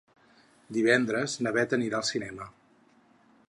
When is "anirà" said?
1.79-1.99